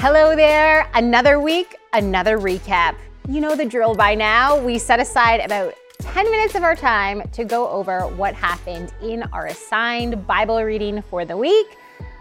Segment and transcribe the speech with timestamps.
[0.00, 0.88] Hello there.
[0.94, 2.94] Another week, another recap.
[3.28, 4.56] You know the drill by now.
[4.56, 9.24] We set aside about 10 minutes of our time to go over what happened in
[9.32, 11.66] our assigned Bible reading for the week.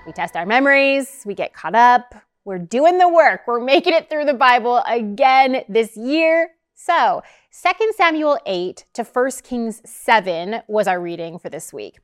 [0.08, 4.09] We test our memories, we get caught up, we're doing the work, we're making it
[4.09, 6.54] through the Bible again this year.
[6.73, 7.21] So,
[7.64, 12.00] 2 Samuel 8 to 1 Kings 7 was our reading for this week.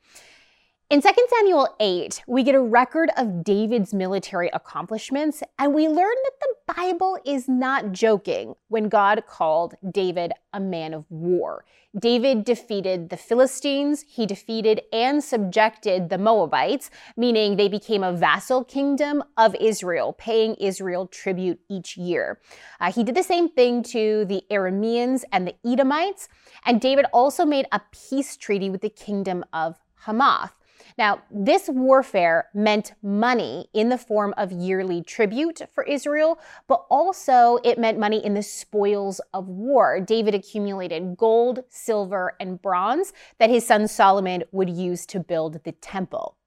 [0.94, 5.95] In 2 Samuel 8, we get a record of David's military accomplishments, and we learn
[5.98, 11.66] that the Bible is not joking when God called David a man of war.
[11.99, 18.63] David defeated the Philistines, he defeated and subjected the Moabites, meaning they became a vassal
[18.63, 22.40] kingdom of Israel, paying Israel tribute each year.
[22.80, 26.30] Uh, he did the same thing to the Arameans and the Edomites,
[26.68, 30.54] and David also made a peace treaty with the kingdom of Hamath.
[30.98, 37.60] Now, this warfare meant money in the form of yearly tribute for Israel, but also
[37.63, 40.00] it meant money in the spoils of war.
[40.00, 45.72] David accumulated gold, silver, and bronze that his son Solomon would use to build the
[45.72, 46.38] temple.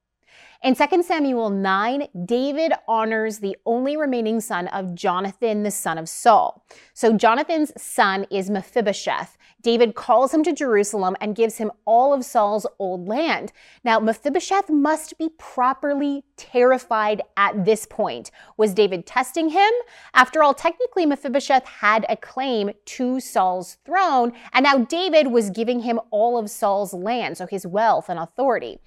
[0.62, 6.08] In 2 Samuel 9, David honors the only remaining son of Jonathan, the son of
[6.08, 6.64] Saul.
[6.94, 9.36] So Jonathan's son is Mephibosheth.
[9.60, 13.52] David calls him to Jerusalem and gives him all of Saul's old land.
[13.84, 18.30] Now, Mephibosheth must be properly terrified at this point.
[18.56, 19.70] Was David testing him?
[20.14, 25.80] After all, technically, Mephibosheth had a claim to Saul's throne, and now David was giving
[25.80, 28.78] him all of Saul's land, so his wealth and authority.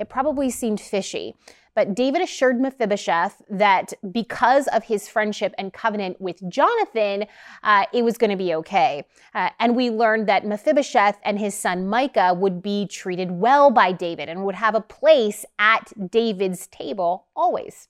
[0.00, 1.36] It probably seemed fishy.
[1.74, 7.26] But David assured Mephibosheth that because of his friendship and covenant with Jonathan,
[7.62, 9.04] uh, it was going to be okay.
[9.34, 13.92] Uh, and we learned that Mephibosheth and his son Micah would be treated well by
[13.92, 17.88] David and would have a place at David's table always.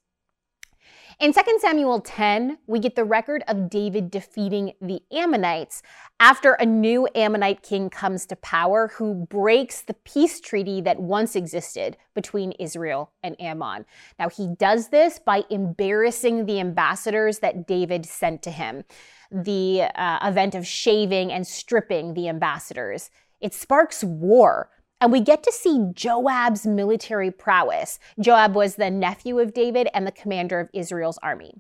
[1.21, 5.83] In 2 Samuel 10, we get the record of David defeating the Ammonites
[6.19, 11.37] after a new Ammonite king comes to power who breaks the peace treaty that once
[11.37, 13.85] existed between Israel and Ammon.
[14.19, 18.85] Now, he does this by embarrassing the ambassadors that David sent to him,
[19.31, 23.11] the uh, event of shaving and stripping the ambassadors.
[23.43, 27.99] It sparks war and we get to see Joab's military prowess.
[28.19, 31.55] Joab was the nephew of David and the commander of Israel's army.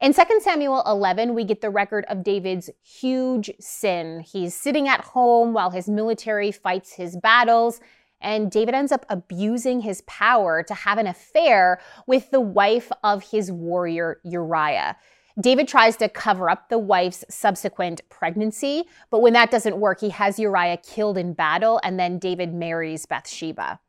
[0.00, 4.20] In 2 Samuel 11, we get the record of David's huge sin.
[4.20, 7.80] He's sitting at home while his military fights his battles,
[8.20, 13.30] and David ends up abusing his power to have an affair with the wife of
[13.30, 14.96] his warrior Uriah.
[15.40, 20.10] David tries to cover up the wife's subsequent pregnancy, but when that doesn't work, he
[20.10, 23.80] has Uriah killed in battle, and then David marries Bathsheba.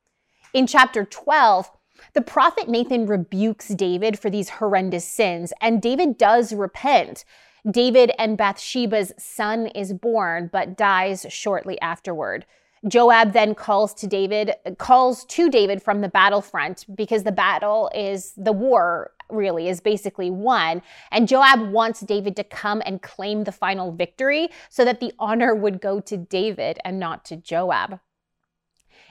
[0.53, 1.69] In chapter 12,
[2.13, 7.25] the prophet Nathan rebukes David for these horrendous sins, and David does repent.
[7.69, 12.45] David and Bathsheba's son is born, but dies shortly afterward.
[12.87, 18.33] Joab then calls to David, calls to David from the battlefront because the battle is
[18.37, 20.81] the war really is basically won.
[21.11, 25.55] And Joab wants David to come and claim the final victory so that the honor
[25.55, 27.99] would go to David and not to Joab.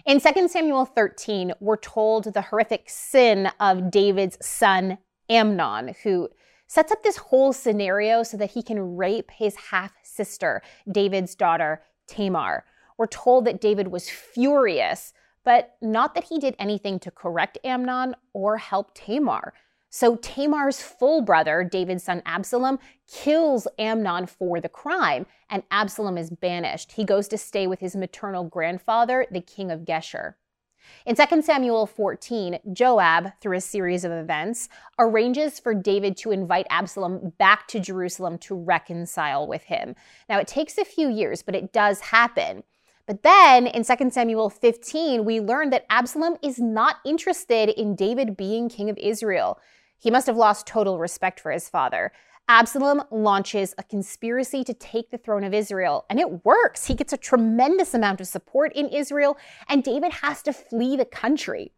[0.06, 4.98] In 2 Samuel 13, we're told the horrific sin of David's son
[5.30, 6.28] Amnon, who
[6.66, 11.82] sets up this whole scenario so that he can rape his half sister, David's daughter,
[12.06, 12.64] Tamar.
[12.98, 15.12] We're told that David was furious,
[15.44, 19.54] but not that he did anything to correct Amnon or help Tamar.
[19.94, 26.30] So Tamar's full brother, David's son Absalom, kills Amnon for the crime, and Absalom is
[26.30, 26.90] banished.
[26.90, 30.34] He goes to stay with his maternal grandfather, the king of Geshur.
[31.06, 34.68] In 2 Samuel 14, Joab, through a series of events,
[34.98, 39.94] arranges for David to invite Absalom back to Jerusalem to reconcile with him.
[40.28, 42.64] Now, it takes a few years, but it does happen.
[43.06, 48.36] But then in 2 Samuel 15, we learn that Absalom is not interested in David
[48.36, 49.60] being king of Israel.
[49.98, 52.12] He must have lost total respect for his father.
[52.46, 56.86] Absalom launches a conspiracy to take the throne of Israel, and it works.
[56.86, 61.06] He gets a tremendous amount of support in Israel, and David has to flee the
[61.06, 61.72] country.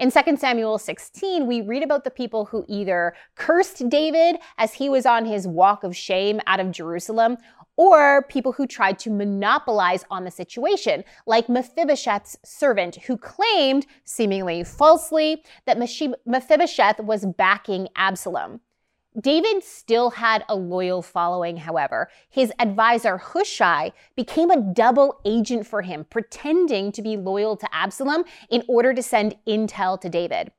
[0.00, 4.88] In 2 Samuel 16, we read about the people who either cursed David as he
[4.88, 7.36] was on his walk of shame out of Jerusalem,
[7.80, 14.62] or people who tried to monopolize on the situation, like Mephibosheth's servant, who claimed, seemingly
[14.62, 18.60] falsely, that Mephibosheth was backing Absalom.
[19.18, 22.10] David still had a loyal following, however.
[22.28, 28.24] His advisor Hushai became a double agent for him, pretending to be loyal to Absalom
[28.50, 30.52] in order to send intel to David.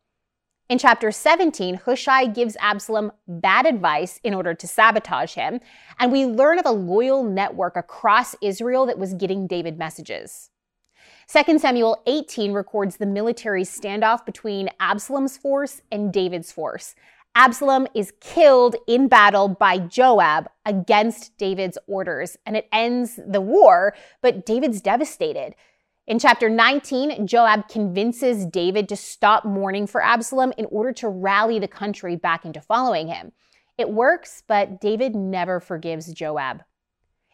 [0.72, 5.60] In chapter 17, Hushai gives Absalom bad advice in order to sabotage him,
[6.00, 10.50] and we learn of a loyal network across Israel that was getting David messages.
[11.28, 16.96] 2 Samuel 18 records the military standoff between Absalom's force and David's force.
[17.36, 23.94] Absalom is killed in battle by Joab against David's orders, and it ends the war,
[24.22, 25.54] but David's devastated.
[26.08, 31.60] In chapter 19, Joab convinces David to stop mourning for Absalom in order to rally
[31.60, 33.32] the country back into following him.
[33.78, 36.64] It works, but David never forgives Joab.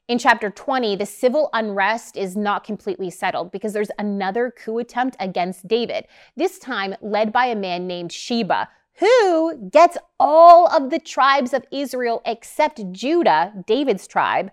[0.09, 5.15] In chapter 20, the civil unrest is not completely settled because there's another coup attempt
[5.19, 6.05] against David,
[6.35, 8.67] this time led by a man named Sheba,
[8.99, 14.51] who gets all of the tribes of Israel except Judah, David's tribe,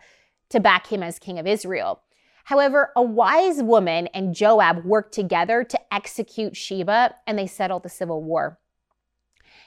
[0.51, 2.01] to back him as king of Israel.
[2.45, 7.89] However, a wise woman and Joab worked together to execute Sheba and they settled the
[7.89, 8.59] civil war.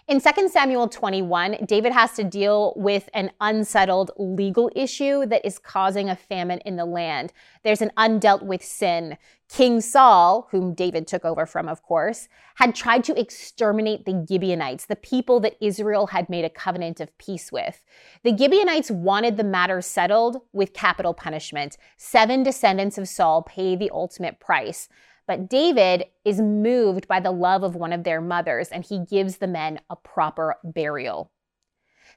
[0.08, 5.60] In 2 Samuel 21, David has to deal with an unsettled legal issue that is
[5.60, 7.34] causing a famine in the land.
[7.64, 9.18] There's an undealt with sin.
[9.50, 14.86] King Saul, whom David took over from, of course, had tried to exterminate the Gibeonites,
[14.86, 17.84] the people that Israel had made a covenant of peace with.
[18.24, 21.76] The Gibeonites wanted the matter settled with capital punishment.
[21.98, 24.88] Seven descendants of Saul pay the ultimate price.
[25.28, 29.38] But David is moved by the love of one of their mothers, and he gives
[29.38, 31.32] the men a proper burial.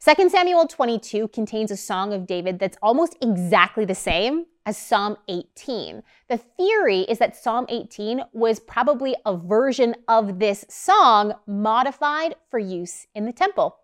[0.03, 5.17] 2 Samuel 22 contains a song of David that's almost exactly the same as Psalm
[5.29, 6.03] 18.
[6.29, 12.59] The theory is that Psalm 18 was probably a version of this song modified for
[12.59, 13.80] use in the temple.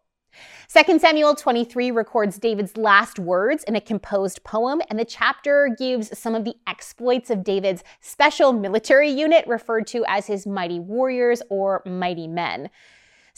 [0.69, 6.17] 2 Samuel 23 records David's last words in a composed poem, and the chapter gives
[6.19, 11.43] some of the exploits of David's special military unit, referred to as his mighty warriors
[11.49, 12.69] or mighty men.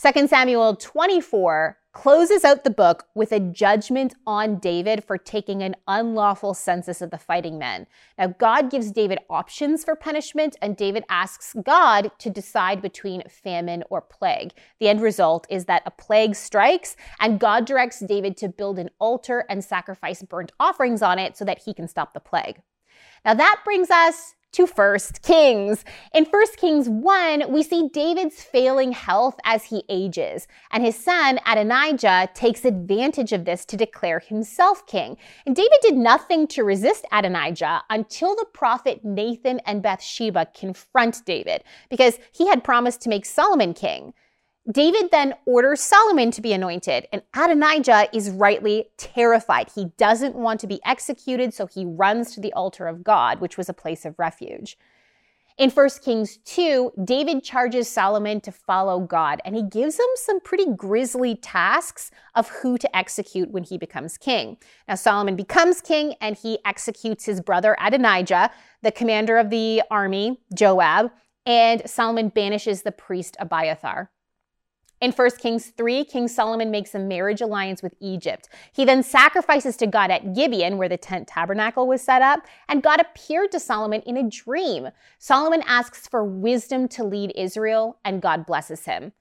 [0.00, 5.74] 2 Samuel 24 closes out the book with a judgment on David for taking an
[5.88, 7.84] unlawful census of the fighting men.
[8.16, 13.82] Now, God gives David options for punishment, and David asks God to decide between famine
[13.90, 14.52] or plague.
[14.78, 18.90] The end result is that a plague strikes, and God directs David to build an
[19.00, 22.62] altar and sacrifice burnt offerings on it so that he can stop the plague.
[23.24, 25.84] Now, that brings us to 1 Kings.
[26.14, 31.38] In 1 Kings 1, we see David's failing health as he ages, and his son
[31.46, 35.16] Adonijah takes advantage of this to declare himself king.
[35.46, 41.64] And David did nothing to resist Adonijah until the prophet Nathan and Bathsheba confront David,
[41.90, 44.14] because he had promised to make Solomon king.
[44.70, 49.70] David then orders Solomon to be anointed, and Adonijah is rightly terrified.
[49.74, 53.56] He doesn't want to be executed, so he runs to the altar of God, which
[53.56, 54.76] was a place of refuge.
[55.56, 60.38] In 1 Kings 2, David charges Solomon to follow God, and he gives him some
[60.38, 64.58] pretty grisly tasks of who to execute when he becomes king.
[64.86, 68.50] Now, Solomon becomes king, and he executes his brother Adonijah,
[68.82, 71.10] the commander of the army, Joab,
[71.46, 74.10] and Solomon banishes the priest Abiathar.
[75.00, 78.48] In 1 Kings 3, King Solomon makes a marriage alliance with Egypt.
[78.72, 82.82] He then sacrifices to God at Gibeon, where the tent tabernacle was set up, and
[82.82, 84.88] God appeared to Solomon in a dream.
[85.20, 89.12] Solomon asks for wisdom to lead Israel, and God blesses him.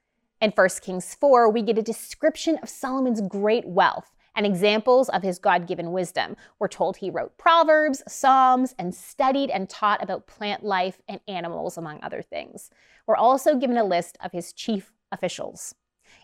[0.41, 5.21] In 1 Kings 4, we get a description of Solomon's great wealth and examples of
[5.21, 6.35] his God given wisdom.
[6.57, 11.77] We're told he wrote Proverbs, Psalms, and studied and taught about plant life and animals,
[11.77, 12.71] among other things.
[13.05, 15.73] We're also given a list of his chief officials.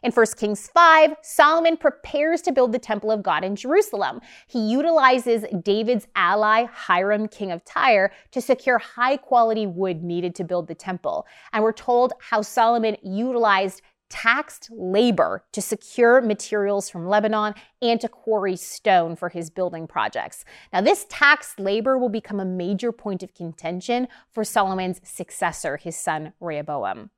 [0.02, 4.20] In 1 Kings 5, Solomon prepares to build the temple of God in Jerusalem.
[4.48, 10.44] He utilizes David's ally, Hiram, king of Tyre, to secure high quality wood needed to
[10.44, 11.25] build the temple.
[11.54, 18.08] And we're told how Solomon utilized taxed labor to secure materials from Lebanon and to
[18.08, 20.46] quarry stone for his building projects.
[20.72, 25.96] Now, this taxed labor will become a major point of contention for Solomon's successor, his
[25.96, 27.10] son Rehoboam.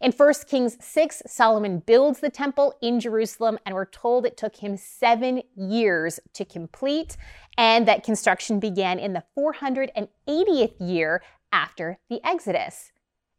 [0.00, 4.56] In 1 Kings 6, Solomon builds the temple in Jerusalem, and we're told it took
[4.56, 7.16] him seven years to complete,
[7.56, 11.22] and that construction began in the 480th year
[11.52, 12.92] after the Exodus.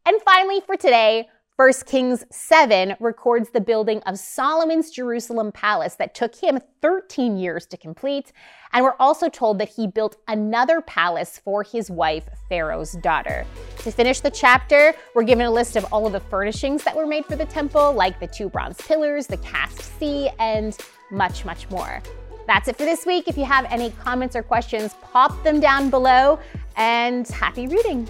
[0.05, 6.15] And finally, for today, 1 Kings 7 records the building of Solomon's Jerusalem palace that
[6.15, 8.31] took him 13 years to complete.
[8.71, 13.45] And we're also told that he built another palace for his wife, Pharaoh's daughter.
[13.83, 17.05] To finish the chapter, we're given a list of all of the furnishings that were
[17.05, 20.75] made for the temple, like the two bronze pillars, the cast sea, and
[21.11, 22.01] much, much more.
[22.47, 23.27] That's it for this week.
[23.27, 26.39] If you have any comments or questions, pop them down below
[26.77, 28.09] and happy reading.